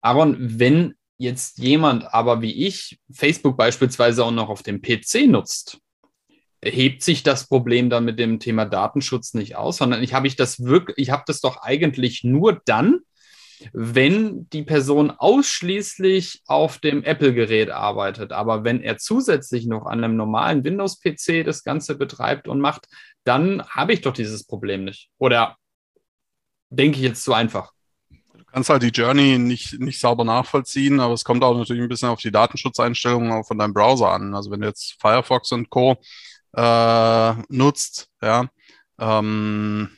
Aaron, 0.00 0.36
wenn 0.38 0.94
jetzt 1.18 1.58
jemand 1.58 2.14
aber 2.14 2.40
wie 2.40 2.66
ich 2.66 2.98
Facebook 3.12 3.56
beispielsweise 3.56 4.24
auch 4.24 4.30
noch 4.30 4.48
auf 4.48 4.62
dem 4.62 4.80
PC 4.80 5.26
nutzt, 5.26 5.78
hebt 6.62 7.02
sich 7.02 7.22
das 7.22 7.46
Problem 7.46 7.90
dann 7.90 8.04
mit 8.04 8.18
dem 8.18 8.38
Thema 8.38 8.64
Datenschutz 8.64 9.34
nicht 9.34 9.56
aus, 9.56 9.78
sondern 9.78 10.02
ich 10.02 10.14
habe 10.14 10.26
ich 10.26 10.36
das 10.36 10.64
wirklich, 10.64 10.98
ich 10.98 11.10
habe 11.10 11.24
das 11.26 11.40
doch 11.40 11.58
eigentlich 11.62 12.24
nur 12.24 12.60
dann, 12.64 13.00
wenn 13.72 14.48
die 14.50 14.62
Person 14.62 15.10
ausschließlich 15.10 16.42
auf 16.46 16.78
dem 16.78 17.04
Apple-Gerät 17.04 17.70
arbeitet. 17.70 18.32
Aber 18.32 18.64
wenn 18.64 18.82
er 18.82 18.96
zusätzlich 18.96 19.66
noch 19.66 19.86
an 19.86 20.02
einem 20.02 20.16
normalen 20.16 20.64
Windows-PC 20.64 21.44
das 21.44 21.62
Ganze 21.62 21.96
betreibt 21.96 22.48
und 22.48 22.60
macht, 22.60 22.86
dann 23.24 23.62
habe 23.68 23.92
ich 23.92 24.00
doch 24.00 24.14
dieses 24.14 24.46
Problem 24.46 24.84
nicht. 24.84 25.10
Oder 25.18 25.56
denke 26.70 26.98
ich 26.98 27.04
jetzt 27.04 27.22
zu 27.22 27.34
einfach? 27.34 27.72
Kannst 28.52 28.70
halt 28.70 28.82
die 28.82 28.88
Journey 28.88 29.38
nicht, 29.38 29.78
nicht 29.80 30.00
sauber 30.00 30.24
nachvollziehen, 30.24 31.00
aber 31.00 31.14
es 31.14 31.24
kommt 31.24 31.44
auch 31.44 31.56
natürlich 31.56 31.82
ein 31.82 31.88
bisschen 31.88 32.08
auf 32.08 32.20
die 32.20 32.32
Datenschutzeinstellungen 32.32 33.44
von 33.44 33.58
deinem 33.58 33.74
Browser 33.74 34.10
an. 34.10 34.34
Also 34.34 34.50
wenn 34.50 34.60
du 34.60 34.68
jetzt 34.68 34.96
Firefox 35.00 35.52
und 35.52 35.70
Co. 35.70 35.96
Äh, 36.52 37.34
nutzt, 37.48 38.08
ja, 38.20 38.48
ähm, 38.98 39.88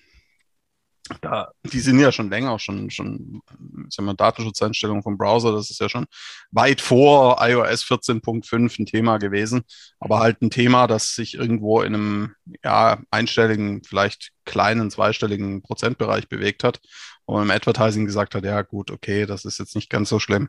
da, 1.20 1.50
die 1.64 1.80
sind 1.80 1.98
ja 1.98 2.12
schon 2.12 2.30
länger, 2.30 2.58
schon, 2.58 2.90
schon, 2.90 3.42
sagen 3.90 4.06
wir, 4.06 4.14
Datenschutzeinstellungen 4.14 5.02
vom 5.02 5.18
Browser, 5.18 5.52
das 5.52 5.70
ist 5.70 5.80
ja 5.80 5.88
schon 5.88 6.06
weit 6.50 6.80
vor 6.80 7.38
iOS 7.40 7.84
14.5 7.84 8.80
ein 8.80 8.86
Thema 8.86 9.18
gewesen, 9.18 9.62
aber 9.98 10.20
halt 10.20 10.42
ein 10.42 10.50
Thema, 10.50 10.86
das 10.86 11.14
sich 11.14 11.34
irgendwo 11.34 11.82
in 11.82 11.94
einem, 11.94 12.34
ja, 12.62 13.00
einstelligen, 13.10 13.82
vielleicht 13.84 14.30
kleinen, 14.44 14.90
zweistelligen 14.90 15.62
Prozentbereich 15.62 16.28
bewegt 16.28 16.64
hat 16.64 16.80
und 17.26 17.42
im 17.42 17.50
Advertising 17.50 18.06
gesagt 18.06 18.34
hat, 18.34 18.44
ja 18.44 18.62
gut, 18.62 18.90
okay, 18.90 19.26
das 19.26 19.44
ist 19.44 19.58
jetzt 19.58 19.74
nicht 19.74 19.90
ganz 19.90 20.08
so 20.08 20.18
schlimm. 20.18 20.48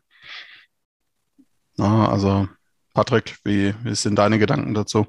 Na, 1.77 2.09
also, 2.09 2.47
Patrick, 2.93 3.37
wie, 3.43 3.73
wie 3.83 3.95
sind 3.95 4.15
deine 4.15 4.39
Gedanken 4.39 4.73
dazu? 4.73 5.07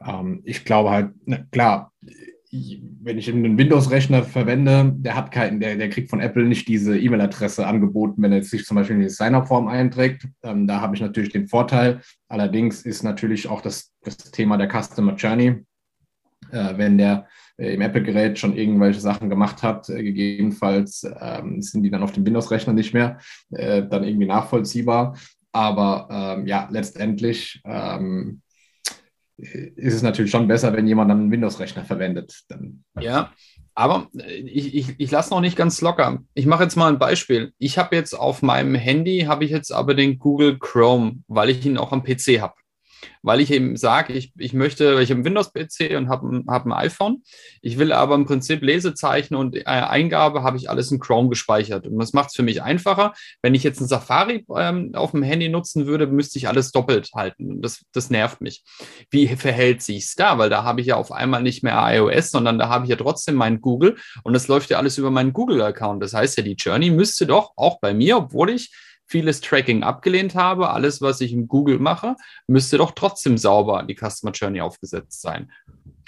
Ähm, 0.00 0.42
ich 0.44 0.64
glaube 0.64 0.90
halt, 0.90 1.26
ne, 1.26 1.46
klar, 1.50 1.92
wenn 2.50 3.18
ich 3.18 3.28
einen 3.28 3.58
Windows-Rechner 3.58 4.22
verwende, 4.22 4.92
der 4.96 5.16
hat 5.16 5.32
keinen, 5.32 5.60
der, 5.60 5.76
der 5.76 5.90
kriegt 5.90 6.10
von 6.10 6.20
Apple 6.20 6.44
nicht 6.44 6.68
diese 6.68 6.98
E-Mail-Adresse 6.98 7.66
angeboten, 7.66 8.22
wenn 8.22 8.32
er 8.32 8.42
sich 8.42 8.64
zum 8.64 8.76
Beispiel 8.76 8.96
in 8.96 9.02
die 9.02 9.08
Sign-up-Form 9.08 9.68
einträgt. 9.68 10.26
Ähm, 10.42 10.66
da 10.66 10.80
habe 10.80 10.94
ich 10.94 11.02
natürlich 11.02 11.32
den 11.32 11.48
Vorteil. 11.48 12.00
Allerdings 12.28 12.82
ist 12.82 13.02
natürlich 13.02 13.48
auch 13.48 13.60
das, 13.60 13.92
das 14.02 14.16
Thema 14.16 14.56
der 14.56 14.70
Customer 14.70 15.14
Journey. 15.14 15.65
Äh, 16.56 16.78
wenn 16.78 16.96
der 16.96 17.26
äh, 17.58 17.74
im 17.74 17.82
Apple-Gerät 17.82 18.38
schon 18.38 18.56
irgendwelche 18.56 19.00
Sachen 19.00 19.28
gemacht 19.28 19.62
hat, 19.62 19.88
äh, 19.88 20.02
gegebenenfalls 20.02 21.06
ähm, 21.20 21.60
sind 21.60 21.82
die 21.82 21.90
dann 21.90 22.02
auf 22.02 22.12
dem 22.12 22.24
Windows-Rechner 22.24 22.72
nicht 22.72 22.94
mehr, 22.94 23.18
dann 23.50 24.04
irgendwie 24.04 24.26
nachvollziehbar. 24.26 25.16
Aber 25.52 26.08
ähm, 26.10 26.46
ja, 26.46 26.68
letztendlich 26.70 27.60
ähm, 27.64 28.42
ist 29.36 29.94
es 29.94 30.02
natürlich 30.02 30.30
schon 30.30 30.48
besser, 30.48 30.72
wenn 30.72 30.86
jemand 30.86 31.10
dann 31.10 31.20
einen 31.20 31.30
Windows-Rechner 31.30 31.84
verwendet. 31.84 32.42
Dann, 32.48 32.84
ja, 32.98 33.32
aber 33.74 34.08
ich, 34.14 34.74
ich, 34.74 34.94
ich 34.98 35.10
lasse 35.10 35.30
noch 35.30 35.40
nicht 35.40 35.56
ganz 35.56 35.80
locker. 35.80 36.22
Ich 36.34 36.46
mache 36.46 36.64
jetzt 36.64 36.76
mal 36.76 36.92
ein 36.92 36.98
Beispiel. 36.98 37.52
Ich 37.58 37.78
habe 37.78 37.96
jetzt 37.96 38.14
auf 38.14 38.42
meinem 38.42 38.74
Handy, 38.74 39.20
habe 39.20 39.44
ich 39.44 39.50
jetzt 39.50 39.72
aber 39.72 39.94
den 39.94 40.18
Google 40.18 40.58
Chrome, 40.58 41.22
weil 41.28 41.50
ich 41.50 41.64
ihn 41.64 41.78
auch 41.78 41.92
am 41.92 42.02
PC 42.02 42.40
habe 42.40 42.54
weil 43.22 43.40
ich 43.40 43.50
eben 43.50 43.76
sage, 43.76 44.12
ich, 44.12 44.32
ich 44.38 44.52
möchte, 44.52 45.00
ich 45.02 45.10
habe 45.10 45.18
einen 45.18 45.24
Windows-PC 45.24 45.96
und 45.96 46.08
habe 46.08 46.44
hab 46.46 46.64
ein 46.64 46.72
iPhone. 46.72 47.22
Ich 47.60 47.78
will 47.78 47.92
aber 47.92 48.14
im 48.14 48.24
Prinzip 48.24 48.62
Lesezeichen 48.62 49.34
und 49.34 49.56
äh, 49.56 49.64
Eingabe 49.64 50.42
habe 50.42 50.56
ich 50.56 50.70
alles 50.70 50.90
in 50.92 51.00
Chrome 51.00 51.28
gespeichert. 51.28 51.86
Und 51.86 51.98
das 51.98 52.12
macht 52.12 52.30
es 52.30 52.36
für 52.36 52.42
mich 52.42 52.62
einfacher. 52.62 53.14
Wenn 53.42 53.54
ich 53.54 53.64
jetzt 53.64 53.80
ein 53.80 53.88
Safari 53.88 54.44
ähm, 54.56 54.92
auf 54.94 55.10
dem 55.10 55.22
Handy 55.22 55.48
nutzen 55.48 55.86
würde, 55.86 56.06
müsste 56.06 56.38
ich 56.38 56.48
alles 56.48 56.70
doppelt 56.70 57.10
halten. 57.14 57.60
Das, 57.60 57.84
das 57.92 58.10
nervt 58.10 58.40
mich. 58.40 58.62
Wie 59.10 59.26
verhält 59.26 59.82
sich 59.82 60.04
es 60.04 60.14
da? 60.14 60.38
Weil 60.38 60.50
da 60.50 60.64
habe 60.64 60.80
ich 60.80 60.88
ja 60.88 60.96
auf 60.96 61.12
einmal 61.12 61.42
nicht 61.42 61.62
mehr 61.62 61.76
iOS, 61.76 62.30
sondern 62.30 62.58
da 62.58 62.68
habe 62.68 62.84
ich 62.84 62.90
ja 62.90 62.96
trotzdem 62.96 63.34
mein 63.34 63.60
Google 63.60 63.96
und 64.22 64.34
das 64.34 64.48
läuft 64.48 64.70
ja 64.70 64.78
alles 64.78 64.98
über 64.98 65.10
meinen 65.10 65.32
Google-Account. 65.32 66.02
Das 66.02 66.14
heißt 66.14 66.36
ja, 66.36 66.42
die 66.42 66.54
Journey 66.54 66.90
müsste 66.90 67.26
doch 67.26 67.52
auch 67.56 67.80
bei 67.80 67.92
mir, 67.92 68.18
obwohl 68.18 68.50
ich 68.50 68.72
vieles 69.06 69.40
Tracking 69.40 69.82
abgelehnt 69.82 70.34
habe, 70.34 70.70
alles, 70.70 71.00
was 71.00 71.20
ich 71.20 71.32
in 71.32 71.48
Google 71.48 71.78
mache, 71.78 72.16
müsste 72.46 72.78
doch 72.78 72.92
trotzdem 72.92 73.38
sauber 73.38 73.82
die 73.84 73.96
Customer 73.96 74.32
Journey 74.32 74.60
aufgesetzt 74.60 75.22
sein. 75.22 75.50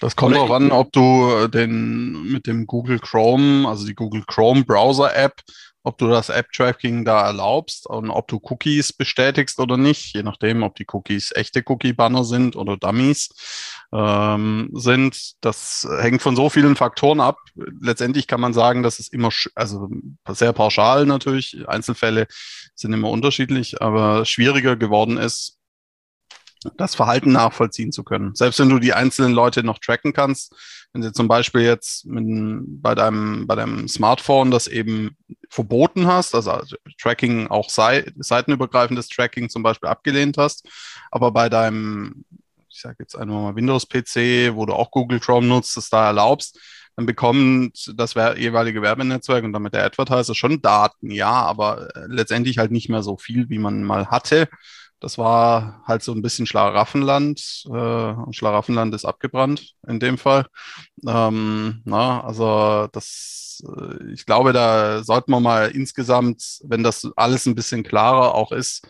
Das 0.00 0.14
kommt 0.14 0.36
darauf 0.36 0.50
an, 0.50 0.70
ob 0.70 0.92
du 0.92 1.48
den 1.48 2.30
mit 2.30 2.46
dem 2.46 2.66
Google 2.66 3.00
Chrome, 3.00 3.68
also 3.68 3.84
die 3.84 3.94
Google 3.94 4.22
Chrome 4.26 4.64
Browser 4.64 5.14
App, 5.16 5.42
ob 5.82 5.98
du 5.98 6.08
das 6.08 6.28
App-Tracking 6.28 7.04
da 7.04 7.26
erlaubst 7.26 7.86
und 7.86 8.10
ob 8.10 8.28
du 8.28 8.40
Cookies 8.42 8.92
bestätigst 8.92 9.58
oder 9.58 9.76
nicht, 9.76 10.14
je 10.14 10.22
nachdem, 10.22 10.62
ob 10.62 10.74
die 10.74 10.86
Cookies 10.92 11.32
echte 11.34 11.62
Cookie-Banner 11.64 12.24
sind 12.24 12.56
oder 12.56 12.76
Dummies 12.76 13.30
ähm, 13.92 14.70
sind. 14.74 15.32
Das 15.40 15.88
hängt 16.00 16.20
von 16.20 16.36
so 16.36 16.50
vielen 16.50 16.76
Faktoren 16.76 17.20
ab. 17.20 17.38
Letztendlich 17.80 18.26
kann 18.26 18.40
man 18.40 18.52
sagen, 18.52 18.82
dass 18.82 18.98
es 18.98 19.08
immer, 19.08 19.30
also 19.54 19.88
sehr 20.28 20.52
pauschal 20.52 21.06
natürlich, 21.06 21.66
Einzelfälle 21.66 22.26
sind 22.74 22.92
immer 22.92 23.10
unterschiedlich, 23.10 23.80
aber 23.80 24.24
schwieriger 24.24 24.76
geworden 24.76 25.16
ist, 25.16 25.57
das 26.76 26.94
Verhalten 26.94 27.32
nachvollziehen 27.32 27.92
zu 27.92 28.02
können. 28.02 28.34
Selbst 28.34 28.58
wenn 28.58 28.68
du 28.68 28.78
die 28.78 28.92
einzelnen 28.92 29.32
Leute 29.32 29.62
noch 29.62 29.78
tracken 29.78 30.12
kannst, 30.12 30.54
wenn 30.92 31.02
du 31.02 31.12
zum 31.12 31.28
Beispiel 31.28 31.62
jetzt 31.62 32.06
mit, 32.06 32.24
bei, 32.82 32.94
deinem, 32.94 33.46
bei 33.46 33.54
deinem 33.54 33.88
Smartphone 33.88 34.50
das 34.50 34.66
eben 34.66 35.16
verboten 35.50 36.06
hast, 36.06 36.34
also 36.34 36.60
Tracking 37.00 37.48
auch 37.48 37.70
sei, 37.70 38.10
seitenübergreifendes 38.16 39.08
Tracking 39.08 39.48
zum 39.48 39.62
Beispiel 39.62 39.88
abgelehnt 39.88 40.38
hast, 40.38 40.66
aber 41.10 41.30
bei 41.30 41.48
deinem, 41.48 42.24
ich 42.68 42.80
sage 42.80 42.96
jetzt 43.00 43.16
einfach 43.16 43.34
mal 43.34 43.56
Windows-PC, 43.56 44.54
wo 44.54 44.66
du 44.66 44.72
auch 44.72 44.90
Google 44.90 45.20
Chrome 45.20 45.46
nutzt, 45.46 45.76
das 45.76 45.90
da 45.90 46.06
erlaubst, 46.06 46.58
dann 46.96 47.06
bekommt 47.06 47.92
das 47.94 48.14
jeweilige 48.14 48.82
Werbenetzwerk 48.82 49.44
und 49.44 49.52
damit 49.52 49.72
der 49.72 49.84
Advertiser 49.84 50.34
schon 50.34 50.60
Daten, 50.60 51.12
ja, 51.12 51.30
aber 51.30 51.94
äh, 51.94 52.06
letztendlich 52.08 52.58
halt 52.58 52.72
nicht 52.72 52.88
mehr 52.88 53.04
so 53.04 53.16
viel, 53.16 53.48
wie 53.50 53.60
man 53.60 53.84
mal 53.84 54.08
hatte. 54.08 54.48
Das 55.00 55.18
war 55.18 55.82
halt 55.86 56.02
so 56.02 56.12
ein 56.12 56.22
bisschen 56.22 56.46
Schlaraffenland 56.46 57.64
äh, 57.66 58.32
Schlaraffenland 58.32 58.94
ist 58.94 59.04
abgebrannt 59.04 59.74
in 59.86 60.00
dem 60.00 60.18
Fall. 60.18 60.46
Ähm, 61.06 61.82
na, 61.84 62.24
also 62.24 62.88
das, 62.92 63.62
äh, 63.64 64.12
ich 64.12 64.26
glaube, 64.26 64.52
da 64.52 65.04
sollten 65.04 65.30
wir 65.30 65.40
mal 65.40 65.70
insgesamt, 65.70 66.58
wenn 66.64 66.82
das 66.82 67.08
alles 67.16 67.46
ein 67.46 67.54
bisschen 67.54 67.82
klarer 67.84 68.34
auch 68.34 68.52
ist, 68.52 68.86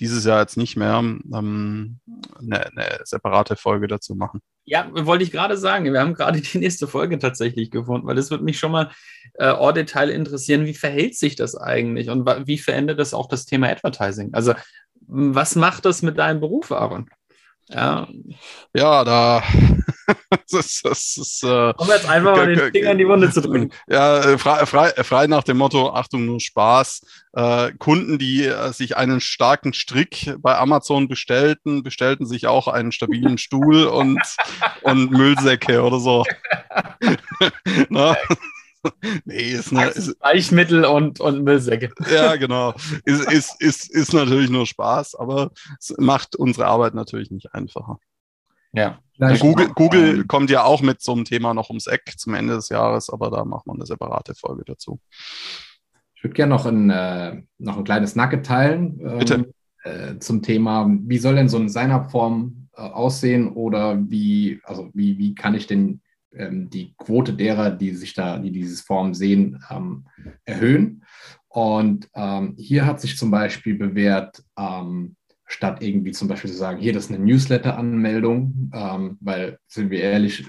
dieses 0.00 0.24
Jahr 0.24 0.40
jetzt 0.40 0.56
nicht 0.56 0.76
mehr 0.76 0.98
ähm, 0.98 2.00
eine, 2.40 2.66
eine 2.66 3.00
separate 3.04 3.54
Folge 3.56 3.86
dazu 3.86 4.14
machen. 4.14 4.40
Ja, 4.64 4.88
wollte 4.92 5.24
ich 5.24 5.30
gerade 5.30 5.56
sagen. 5.56 5.92
Wir 5.92 6.00
haben 6.00 6.14
gerade 6.14 6.40
die 6.40 6.58
nächste 6.58 6.88
Folge 6.88 7.18
tatsächlich 7.18 7.70
gefunden, 7.70 8.06
weil 8.06 8.18
es 8.18 8.30
wird 8.30 8.42
mich 8.42 8.58
schon 8.58 8.72
mal 8.72 8.90
äh, 9.34 9.50
en 9.50 9.74
Detail 9.74 10.08
interessieren, 10.08 10.64
wie 10.64 10.74
verhält 10.74 11.16
sich 11.16 11.36
das 11.36 11.54
eigentlich 11.54 12.08
und 12.08 12.26
wie 12.46 12.58
verändert 12.58 12.98
das 12.98 13.14
auch 13.14 13.28
das 13.28 13.46
Thema 13.46 13.68
Advertising? 13.68 14.30
Also, 14.32 14.54
was 15.10 15.56
macht 15.56 15.84
das 15.84 16.02
mit 16.02 16.18
deinem 16.18 16.40
Beruf, 16.40 16.70
Aaron? 16.72 17.10
Ja, 17.68 18.08
ja 18.74 19.04
da. 19.04 19.42
das, 20.50 20.80
das 20.82 21.16
ist, 21.16 21.44
äh, 21.44 21.72
um 21.76 21.88
jetzt 21.88 22.08
einfach 22.08 22.36
mal 22.36 22.52
den 22.52 22.72
Finger 22.72 22.90
in 22.90 22.98
die 22.98 23.06
Wunde 23.06 23.30
zu 23.30 23.40
drücken. 23.40 23.70
Ja, 23.88 24.18
äh, 24.20 24.38
frei, 24.38 24.66
frei, 24.66 24.90
frei 25.04 25.26
nach 25.26 25.44
dem 25.44 25.58
Motto: 25.58 25.92
Achtung, 25.92 26.26
nur 26.26 26.40
Spaß. 26.40 27.02
Äh, 27.32 27.72
Kunden, 27.78 28.18
die 28.18 28.44
äh, 28.44 28.72
sich 28.72 28.96
einen 28.96 29.20
starken 29.20 29.72
Strick 29.72 30.34
bei 30.38 30.56
Amazon 30.56 31.06
bestellten, 31.08 31.82
bestellten 31.82 32.26
sich 32.26 32.46
auch 32.46 32.66
einen 32.66 32.92
stabilen 32.92 33.38
Stuhl 33.38 33.84
und, 33.84 34.20
und 34.82 35.12
Müllsäcke 35.12 35.82
oder 35.82 36.00
so. 36.00 36.24
Nee, 39.24 39.52
ist 39.52 39.72
eine. 39.72 39.90
Ist, 39.90 40.16
Weichmittel 40.20 40.84
und, 40.84 41.20
und 41.20 41.42
Müllsäcke. 41.44 41.92
Ja, 42.12 42.36
genau. 42.36 42.74
Ist, 43.04 43.30
ist, 43.30 43.60
ist, 43.60 43.90
ist 43.90 44.12
natürlich 44.12 44.50
nur 44.50 44.66
Spaß, 44.66 45.14
aber 45.14 45.50
es 45.78 45.94
macht 45.98 46.36
unsere 46.36 46.66
Arbeit 46.66 46.94
natürlich 46.94 47.30
nicht 47.30 47.54
einfacher. 47.54 47.98
Ja. 48.72 49.00
Google, 49.40 49.68
Google 49.74 50.24
kommt 50.24 50.48
ja 50.48 50.64
auch 50.64 50.80
mit 50.80 51.02
so 51.02 51.12
einem 51.12 51.24
Thema 51.24 51.52
noch 51.52 51.68
ums 51.68 51.86
Eck 51.86 52.14
zum 52.16 52.34
Ende 52.34 52.54
des 52.54 52.70
Jahres, 52.70 53.10
aber 53.10 53.30
da 53.30 53.44
machen 53.44 53.64
wir 53.66 53.74
eine 53.74 53.84
separate 53.84 54.34
Folge 54.34 54.64
dazu. 54.64 54.98
Ich 56.14 56.24
würde 56.24 56.34
gerne 56.34 56.54
noch 56.54 56.64
ein, 56.64 56.88
äh, 56.88 57.42
noch 57.58 57.76
ein 57.76 57.84
kleines 57.84 58.16
Nugget 58.16 58.46
teilen. 58.46 58.98
Ähm, 59.00 59.18
Bitte. 59.18 59.52
Äh, 59.82 60.18
zum 60.18 60.42
Thema, 60.42 60.88
wie 60.90 61.18
soll 61.18 61.34
denn 61.34 61.48
so 61.48 61.58
eine 61.58 61.68
Sign-up-Form 61.68 62.68
äh, 62.74 62.80
aussehen 62.80 63.48
oder 63.52 63.98
wie, 64.10 64.60
also 64.64 64.90
wie, 64.94 65.18
wie 65.18 65.34
kann 65.34 65.54
ich 65.54 65.66
denn 65.66 66.00
ähm, 66.32 66.70
die 66.70 66.94
Quote 66.96 67.34
derer, 67.34 67.70
die 67.70 67.94
sich 67.94 68.14
da, 68.14 68.38
die 68.38 68.52
dieses 68.52 68.82
Form 68.82 69.14
sehen, 69.14 69.62
ähm, 69.70 70.06
erhöhen. 70.44 71.04
Und 71.48 72.08
ähm, 72.14 72.54
hier 72.56 72.86
hat 72.86 73.00
sich 73.00 73.16
zum 73.16 73.30
Beispiel 73.30 73.74
bewährt, 73.74 74.42
ähm, 74.56 75.16
statt 75.46 75.82
irgendwie 75.82 76.12
zum 76.12 76.28
Beispiel 76.28 76.50
zu 76.50 76.56
sagen, 76.56 76.78
hier, 76.78 76.92
das 76.92 77.06
ist 77.06 77.12
eine 77.12 77.24
Newsletter-Anmeldung, 77.24 78.70
ähm, 78.72 79.18
weil, 79.20 79.58
sind 79.66 79.90
wir 79.90 80.00
ehrlich, 80.00 80.46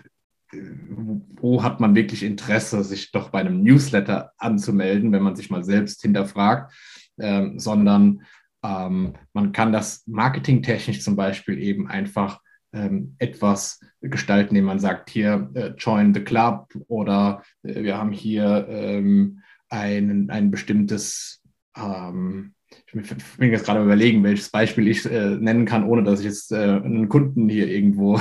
wo 1.39 1.63
hat 1.63 1.79
man 1.79 1.95
wirklich 1.95 2.21
Interesse, 2.23 2.83
sich 2.83 3.11
doch 3.11 3.29
bei 3.29 3.39
einem 3.39 3.63
Newsletter 3.63 4.33
anzumelden, 4.37 5.11
wenn 5.11 5.23
man 5.23 5.35
sich 5.35 5.49
mal 5.49 5.63
selbst 5.63 6.01
hinterfragt, 6.01 6.73
ähm, 7.19 7.57
sondern 7.57 8.23
man 8.63 9.51
kann 9.53 9.71
das 9.71 10.05
marketingtechnisch 10.05 11.01
zum 11.01 11.15
Beispiel 11.15 11.57
eben 11.57 11.87
einfach 11.87 12.39
ähm, 12.73 13.15
etwas 13.19 13.79
gestalten, 14.01 14.55
indem 14.55 14.65
man 14.65 14.79
sagt, 14.79 15.09
hier 15.09 15.49
äh, 15.53 15.73
join 15.77 16.13
the 16.13 16.23
club 16.23 16.73
oder 16.87 17.43
äh, 17.63 17.83
wir 17.83 17.97
haben 17.97 18.11
hier 18.11 18.67
ähm, 18.69 19.41
ein, 19.69 20.29
ein 20.29 20.51
bestimmtes, 20.51 21.41
ähm, 21.75 22.53
ich 22.85 22.93
bin 23.37 23.51
jetzt 23.51 23.65
gerade 23.65 23.83
überlegen, 23.83 24.23
welches 24.23 24.49
Beispiel 24.49 24.87
ich 24.87 25.05
äh, 25.05 25.35
nennen 25.35 25.65
kann, 25.65 25.83
ohne 25.83 26.03
dass 26.03 26.19
ich 26.19 26.25
jetzt 26.25 26.51
äh, 26.51 26.55
einen 26.55 27.09
Kunden 27.09 27.49
hier 27.49 27.67
irgendwo 27.67 28.19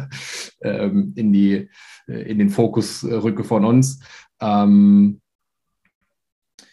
ähm, 0.62 1.12
in, 1.16 1.32
die, 1.32 1.68
äh, 2.06 2.22
in 2.30 2.38
den 2.38 2.50
Fokus 2.50 3.04
rücke 3.04 3.44
von 3.44 3.64
uns. 3.64 4.00
Ähm, 4.40 5.20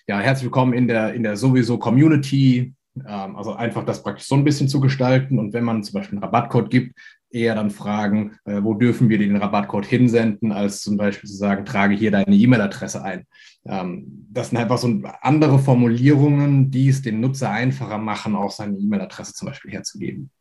ja, 0.07 0.19
herzlich 0.19 0.45
willkommen 0.45 0.73
in 0.73 0.87
der, 0.87 1.13
in 1.13 1.23
der 1.23 1.35
sowieso 1.35 1.77
Community 1.77 2.75
also 3.03 3.53
einfach 3.53 3.83
das 3.83 4.01
praktisch 4.03 4.27
so 4.27 4.35
ein 4.35 4.43
bisschen 4.43 4.69
zu 4.69 4.79
gestalten 4.79 5.37
und 5.37 5.53
wenn 5.53 5.65
man 5.65 5.83
zum 5.83 5.95
Beispiel 5.95 6.17
einen 6.17 6.23
Rabattcode 6.23 6.69
gibt, 6.69 6.95
eher 7.29 7.55
dann 7.55 7.69
fragen, 7.69 8.37
äh, 8.45 8.63
wo 8.63 8.73
dürfen 8.73 9.09
wir 9.09 9.17
den 9.17 9.35
Rabattcode 9.35 9.85
hinsenden, 9.85 10.51
als 10.51 10.81
zum 10.81 10.95
Beispiel 10.95 11.29
zu 11.29 11.35
sagen, 11.35 11.65
trage 11.65 11.93
hier 11.93 12.11
deine 12.11 12.35
E-Mail-Adresse 12.35 13.03
ein. 13.03 13.25
Ähm, 13.65 14.27
das 14.31 14.49
sind 14.49 14.57
einfach 14.57 14.77
so 14.77 15.01
andere 15.21 15.59
Formulierungen, 15.59 16.71
die 16.71 16.87
es 16.87 17.01
dem 17.01 17.19
Nutzer 17.19 17.51
einfacher 17.51 17.97
machen, 17.97 18.35
auch 18.35 18.51
seine 18.51 18.77
E-Mail-Adresse 18.77 19.33
zum 19.33 19.49
Beispiel 19.49 19.71
herzugeben. 19.71 20.31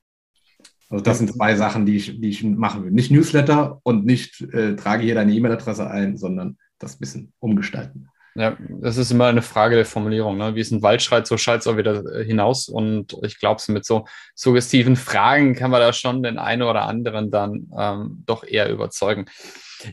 Also 0.88 1.02
das 1.02 1.18
sind 1.18 1.32
zwei 1.32 1.56
Sachen, 1.56 1.87
die 1.87 1.96
ich, 1.96 2.20
die 2.20 2.29
ich 2.29 2.44
machen 2.44 2.85
will. 2.85 2.92
Nicht 2.92 3.11
Newsletter 3.11 3.81
und 3.83 4.07
nicht 4.07 4.40
äh, 4.52 4.76
trage 4.76 5.02
hier 5.02 5.16
deine 5.16 5.33
E-Mail-Adresse 5.33 5.90
ein, 5.90 6.16
sondern 6.16 6.59
das 6.79 6.94
ein 6.94 6.98
bisschen 7.00 7.33
umgestalten. 7.40 8.09
Ja, 8.37 8.57
das 8.68 8.97
ist 8.97 9.12
immer 9.12 9.27
eine 9.27 9.42
Frage 9.42 9.77
der 9.77 9.85
Formulierung. 9.85 10.37
Ne? 10.37 10.57
Wie 10.57 10.61
es 10.61 10.73
ein 10.73 10.83
Wald 10.83 11.03
schreit, 11.03 11.27
so 11.27 11.37
schreit 11.37 11.61
es 11.61 11.68
auch 11.68 11.77
wieder 11.77 12.05
äh, 12.05 12.25
hinaus. 12.25 12.68
Und 12.68 13.16
ich 13.23 13.38
glaube, 13.38 13.62
mit 13.68 13.85
so 13.85 14.07
suggestiven 14.35 14.97
Fragen 14.97 15.55
kann 15.55 15.70
man 15.70 15.81
da 15.81 15.92
schon 15.92 16.23
den 16.23 16.38
einen 16.38 16.62
oder 16.62 16.83
anderen 16.83 17.31
dann 17.31 17.70
ähm, 17.79 18.23
doch 18.27 18.42
eher 18.42 18.70
überzeugen. 18.70 19.27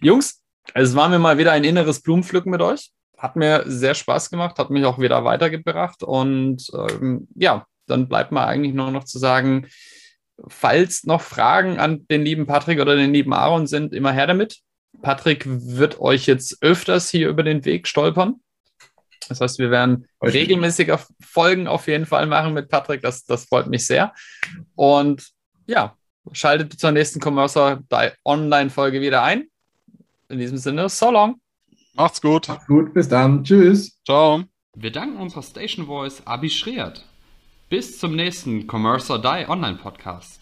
Jungs, 0.01 0.41
es 0.73 0.95
war 0.95 1.10
mir 1.10 1.19
mal 1.19 1.38
wieder 1.38 1.51
ein 1.51 1.63
inneres 1.63 2.01
Blumenpflücken 2.01 2.51
mit 2.51 2.62
euch. 2.62 2.91
Hat 3.15 3.36
mir 3.36 3.63
sehr 3.67 3.93
Spaß 3.93 4.32
gemacht, 4.32 4.58
hat 4.58 4.71
mich 4.71 4.86
auch 4.86 4.97
wieder 4.97 5.23
weitergebracht. 5.23 6.01
Und 6.01 6.65
ähm, 6.73 7.27
ja, 7.36 7.67
dann 7.86 8.08
bleibt 8.08 8.32
mir 8.32 8.45
eigentlich 8.45 8.73
nur 8.73 8.89
noch 8.89 9.04
zu 9.04 9.19
sagen, 9.19 9.67
falls 10.47 11.04
noch 11.04 11.21
Fragen 11.21 11.77
an 11.77 12.08
den 12.08 12.23
lieben 12.23 12.47
Patrick 12.47 12.80
oder 12.80 12.95
den 12.95 13.13
lieben 13.13 13.34
Aaron 13.34 13.67
sind, 13.67 13.93
immer 13.93 14.12
her 14.12 14.25
damit. 14.25 14.62
Patrick 15.01 15.45
wird 15.47 15.99
euch 15.99 16.27
jetzt 16.27 16.62
öfters 16.62 17.10
hier 17.10 17.30
über 17.30 17.43
den 17.43 17.65
Weg 17.65 17.88
stolpern. 17.88 18.41
Das 19.30 19.39
heißt, 19.39 19.60
wir 19.60 19.71
werden 19.71 20.08
regelmäßiger 20.21 20.99
Folgen 21.21 21.67
auf 21.67 21.88
jeden 21.88 22.06
Fall 22.06 22.27
machen 22.27 22.54
mit 22.54 22.69
Patrick. 22.69 23.01
Das, 23.01 23.23
das 23.25 23.45
freut 23.45 23.67
mich 23.67 23.86
sehr. 23.88 24.13
Und 24.75 25.30
ja, 25.67 25.95
schaltet 26.34 26.73
zur 26.73 26.91
nächsten 26.91 27.19
Commercial 27.19 27.82
Online-Folge 28.25 29.01
wieder 29.01 29.23
ein. 29.23 29.47
In 30.30 30.39
diesem 30.39 30.58
Sinne, 30.58 30.89
so 30.89 31.12
long. 31.12 31.39
Macht's 31.93 32.21
gut. 32.21 32.47
Macht's 32.47 32.67
gut, 32.67 32.93
bis 32.93 33.08
dann. 33.08 33.43
Tschüss. 33.43 33.99
Ciao. 34.06 34.43
Wir 34.75 34.91
danken 34.91 35.17
unserer 35.17 35.43
Station 35.43 35.86
Voice 35.86 36.25
Abi 36.25 36.49
Schreert. 36.49 37.06
Bis 37.69 37.99
zum 37.99 38.15
nächsten 38.15 38.67
Commercial 38.67 39.21
Die 39.21 39.49
Online 39.49 39.77
Podcast. 39.77 40.41